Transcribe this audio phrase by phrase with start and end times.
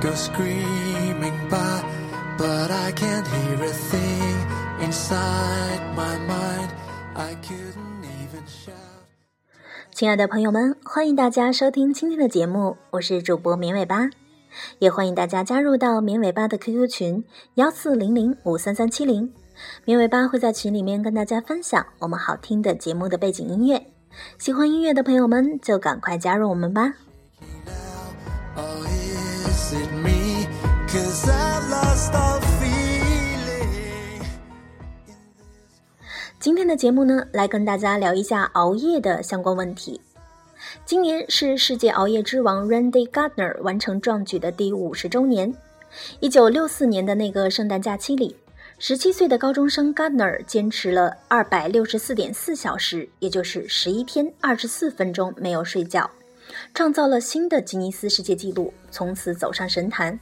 [0.00, 1.82] go screaming by,
[2.38, 4.36] but I can't hear a thing
[4.82, 6.70] inside my mind.
[7.14, 8.74] I couldn't even shout.
[9.92, 14.08] 亲爱的朋友们，欢迎大家收听今天的节目，我是主播绵尾巴，
[14.78, 19.32] 也欢迎大家加入到绵尾巴的 QQ 群幺四零零五三三七零，
[19.84, 23.86] 绵尾巴会在群里面跟大家分享我们好听的节目的背景音乐，
[24.38, 26.94] 喜欢音乐的朋友们就赶快加入我们吧。
[36.38, 40.00] 今天的节目呢，来跟大家聊一下熬夜的相关问题。
[40.86, 45.54] 今年是世界熬夜之王 Randy Gardner 完成壮举的第五十周年。
[46.20, 48.34] 一九六四年的那个圣诞假期里，
[48.78, 56.10] 十七岁的高中生 Gardner 坚持了二百六十四点四小时，也就是十一天二十四分钟没有睡觉，
[56.72, 60.18] 创造了新的吉尼斯世界纪录，从此走上神坛。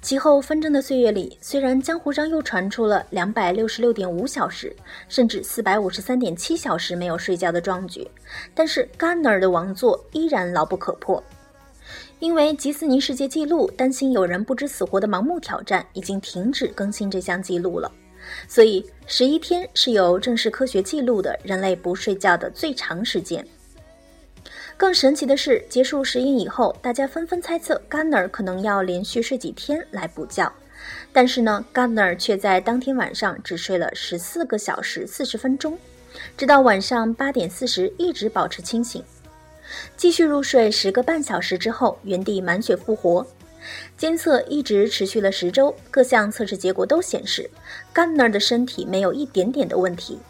[0.00, 4.74] 其后纷争的岁月里，虽然江湖上又传出了两百六十六点五小时，
[5.08, 8.08] 甚至四百五十三点七小时没有睡觉的壮举，
[8.54, 11.22] 但是 Garner 的王座依然牢不可破。
[12.18, 17.90] 因为吉斯尼世界纪录担心有人不知死活的盲目挑战，已经停止更新这项记录了，
[18.48, 23.46] 所以十一天是有正式科学记录的人类不睡觉的最长时间。
[24.78, 30.50] 更神奇的是，结束实验以后，大家纷纷猜测 Gardner 可能要连续睡几天来补觉，
[31.12, 35.76] 但是呢，Gardner 却在当天晚上只睡了十四个小时四十分钟，
[36.36, 39.02] 直到晚上八点四十一直保持清醒，
[39.96, 43.26] 继续入睡十个半小时之后，原地满血复活。
[43.96, 47.50] 监测一直持续了十周，各项测试结果都显示
[47.92, 50.20] Gardner 的身体没有一点点的问题，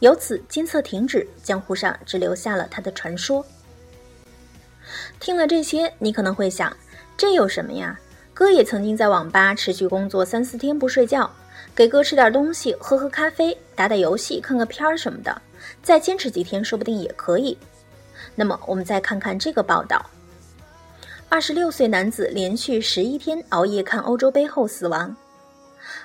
[0.00, 3.46] 由此监测停止，江湖上只留下了他的传说。
[5.22, 6.76] 听了这些，你可能会想，
[7.16, 7.96] 这有什么呀？
[8.34, 11.30] 哥也曾经在网吧持续工作三四天不睡觉，
[11.76, 15.40] 给哥吃点东西，喝喝咖啡，打打游戏，看个片儿什么的，
[15.80, 17.56] 再坚持几天，说不定也可以。
[18.34, 20.04] 那么，我们再看看这个报道：
[21.28, 25.14] 二十六岁男子连续十一天熬夜看欧洲杯后死亡。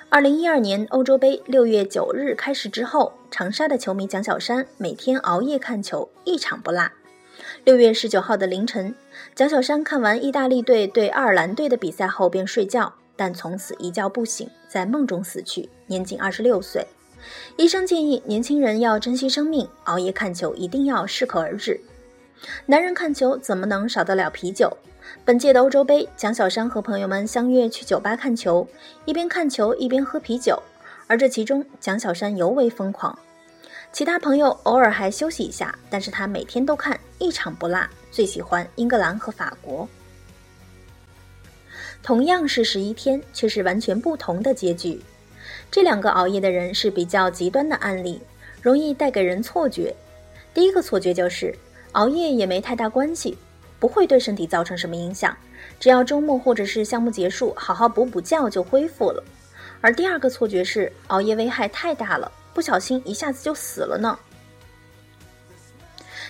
[0.08, 6.88] 二零一二年欧洲杯六月九日开始之后，长沙的球迷蒋小山每天熬夜看球，一场不落。
[7.64, 8.94] 六月十九号的凌晨，
[9.34, 16.86] 蒋小山看完意大利队对爱尔兰队的比赛后便睡觉，但从此一觉不醒，在梦中死去，年仅二十六岁。
[17.56, 21.78] 医生建议年轻人要珍惜生命，熬夜看球一定要适可而止。
[22.66, 24.74] 男人看球怎么能少得了啤酒？
[25.24, 28.66] 本届的欧洲杯，蒋小山和朋友们相约去酒吧看球，
[29.04, 30.62] 一边看球一边喝啤酒，
[31.06, 33.18] 而这其中蒋小山尤为疯狂。
[33.90, 37.80] 其他朋友偶尔还休息一下，但是他每天都看，一场不落。
[38.10, 39.88] 最喜欢英格兰和法国。
[42.02, 45.00] 同样是十一天，却是完全不同的结局。
[45.70, 48.20] 这两个熬夜的人是比较极端的案例，
[48.62, 49.94] 容易带给人错觉。
[50.54, 51.54] 第一个错觉就是
[51.92, 53.36] 熬夜也没太大关系，
[53.78, 55.36] 不会对身体造成什么影响，
[55.78, 59.22] 只要周末或者是项目结束，好好补补觉就恢复了。
[59.80, 62.30] 而第二个错觉是熬夜危害太大了。
[62.54, 64.18] 不小心一下子就死了呢。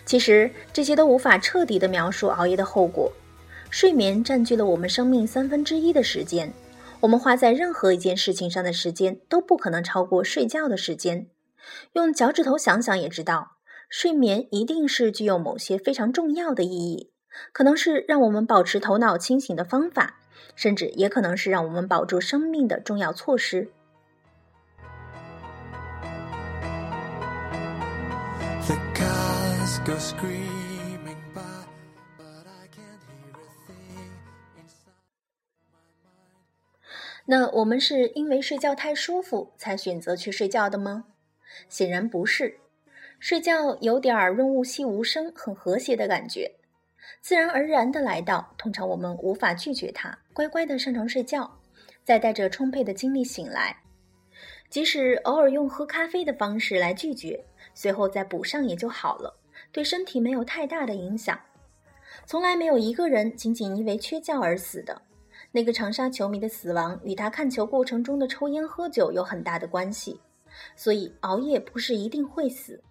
[0.08, 3.12] 其实这些都无法彻底的描述熬夜的后果。
[3.68, 6.50] 睡眠占据了我们生命三分之一的时间，
[7.00, 11.26] 我们花在任何一件事情上的时间都不可能超过睡觉的时间。
[11.92, 13.58] 用脚趾头想想也知道，
[13.90, 17.10] 睡眠一定是具有某些非常重要的意义，
[17.52, 20.20] 可能是让我们保持头脑清醒的方法，
[20.56, 23.68] 甚至也可能是让我们保住生命的重要措施。
[29.84, 31.42] Go screaming by,
[32.16, 34.10] but I can't hear a thing
[34.56, 34.92] inside.
[37.26, 41.04] 那我们是因为睡觉太舒服才选择去睡觉的吗？
[41.68, 42.58] 显然不是。
[43.18, 46.54] 睡觉有点润物细无声、很和谐的感觉，
[47.20, 51.58] 自然而然的来到，通常我们无法拒绝它，乖乖的上床睡觉，
[52.04, 53.76] 再带着充沛的精力醒来。
[54.70, 59.36] 即使偶尔用喝咖啡的方式来拒绝，随后再补上也就好了，
[59.72, 61.38] 对身体没有太大的影响。
[62.26, 65.02] 从来没有一个人仅仅因为缺觉而死的。
[65.50, 70.20] 那个长沙球迷的死亡与他看球过程中的抽烟喝酒有很大的关系，
[70.76, 72.82] 所以熬夜不是一定会死。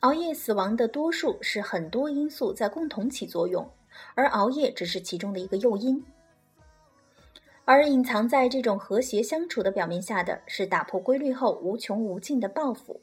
[0.00, 3.70] 熬夜死亡的多数是很多因素在共同起作用，
[4.14, 6.02] 而熬夜只是其中的一个诱因。
[7.64, 13.00] 而隐藏在这种和谐相处的表面下的是打破规律后无穷无尽的报复。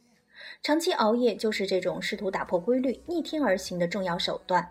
[0.64, 4.68] 长期熬夜就是这种试图打破规律、逆天而行的重要手段。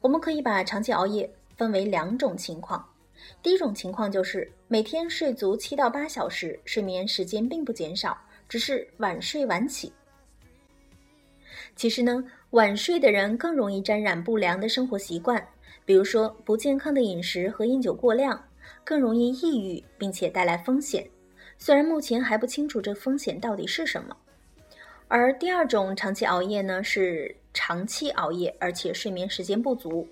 [0.00, 2.84] 我们可以把长期熬夜分为两种情况：
[3.42, 8.16] 第一种情况就是每天睡足七到八小时，睡眠时间并不减少，
[8.48, 9.92] 只是晚睡晚起。
[11.74, 15.46] 其实呢，晚睡的人更容易沾染不良的生活习惯，
[15.84, 18.42] 比如说不健康的饮食和饮酒过量，
[18.84, 21.06] 更容易抑郁，并且带来风险。
[21.58, 24.16] 虽然目前还不清楚这风险到底是什么。
[25.08, 30.06] 而第二种长期熬夜呢，是长期熬夜，而且睡眠时间不足。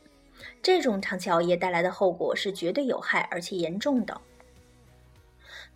[0.62, 4.20] 这种长期熬夜带来的后果是绝对有害而且严重的。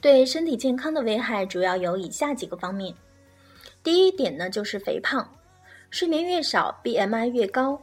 [0.00, 2.94] 对身体健康的危害主要有以下几个方面。
[3.82, 5.29] 第一点呢，就是肥胖。
[5.91, 7.81] 睡眠越少，BMI 越高。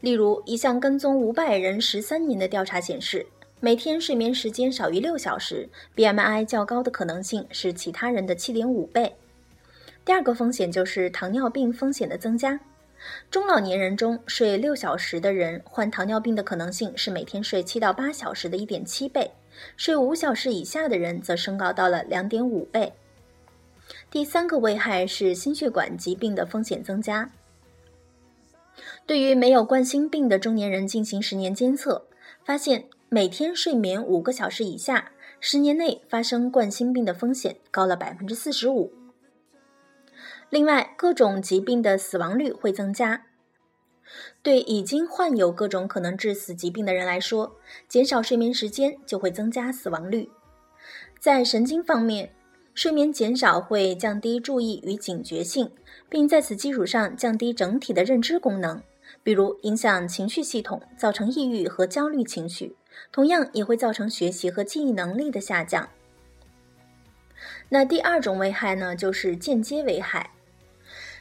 [0.00, 3.26] 例如，一项跟踪五百人十三年的调查显示，
[3.60, 9.12] 每天睡眠时间少于六小时，BMI 较高的可能性是其他人的七点五倍。
[10.08, 12.58] 第二个风险就是糖尿病风险的增加。
[13.30, 19.30] 中老年人中睡六小时的人患糖尿病的可能性是每天睡七到八小时的一点七倍，
[19.76, 22.90] 睡五小时以下的人则升高到了两点五倍。
[24.10, 27.30] 第三个危害是心血管疾病的风险增加。
[29.04, 32.06] 对于没有冠心病的中年人进行十年监测，
[32.42, 38.90] 发现每天睡眠五个小时以下，十年内发生冠心病的风险高了百分之四十五。
[40.50, 43.26] 另外，各种疾病的死亡率会增加。
[44.42, 47.56] 对已经患有各种可能致死疾病的人来说，
[47.86, 50.30] 减少睡眠时间就会增加死亡率。
[51.20, 52.32] 在神经方面，
[52.74, 55.70] 睡眠减少会降低注意与警觉性，
[56.08, 58.80] 并在此基础上降低整体的认知功能，
[59.22, 62.74] 比如影响情绪系统，造成抑郁和焦虑情绪。
[63.12, 65.88] 同样也会造成学习和记忆能力的下降。
[67.68, 70.30] 那第二种危害呢，就是间接危害。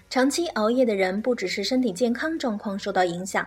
[0.09, 3.45] 长期熬夜的人，不只是身体健康状况受到影响，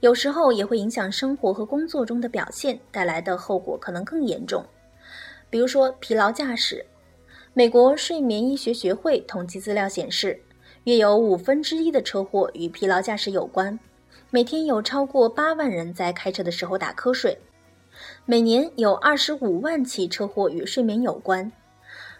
[0.00, 4.64] 有时候也会影响生活和工作中的表现，带来的后果可能更严重。
[5.48, 6.84] 比如说疲劳驾驶。
[7.52, 10.40] 美国睡眠医学学会统计资料显示，
[10.84, 13.78] 约有五分之一的车祸与疲劳驾驶有关。
[14.30, 17.38] 每天有超过八万人在开车的时候打瞌睡，
[18.26, 21.52] 每年有二十五万起车祸与睡眠有关。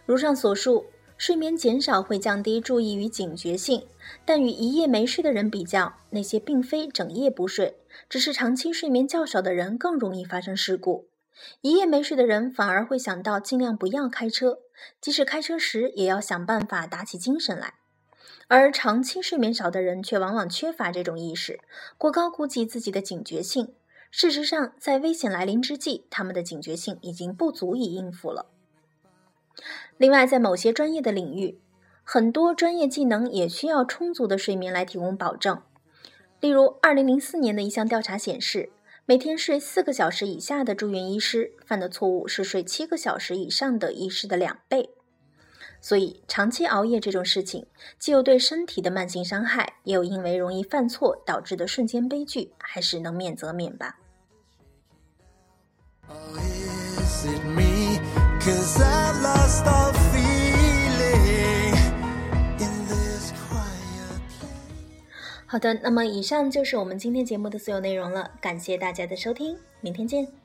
[0.07, 0.87] 如上所述。
[1.21, 3.87] 睡眠减少会降低注意与警觉性，
[4.25, 7.77] 但与一夜没睡的人比较，那些并非整夜不睡，
[8.09, 11.11] 只是长期睡眠较少的人更容易发生事故。
[11.61, 14.61] 一夜没睡的人反而会想到尽量不要开车，
[14.99, 17.75] 即使开车时也要想办法打起精神来。
[18.49, 21.61] 而长期睡眠少的人却往往缺乏这种意识，
[21.99, 23.75] 过高估计自己的警觉性。
[24.11, 28.47] 事实上，在危险来临之际，他们的警觉性已经不足以应付了。
[30.01, 31.61] 另外，在某些专业的领域，
[32.03, 35.61] 很多专业技能也需要充足的睡眠来提供保证。
[36.41, 38.71] 例如，2004年的一项调查显示，
[39.05, 44.89] 每天睡四个小时以下的住院医师犯的错误是睡七个小时以上的医师的两倍。
[45.83, 47.67] 所以，长期熬夜这种事情，
[47.99, 53.99] 既有对身体的慢性伤害，也有因为容易犯错导致的瞬间悲剧，还是能免则免吧。
[65.47, 70.40] 好的，那么以上就是我们今天节目的所有内容了，感谢大家的收听，明天见。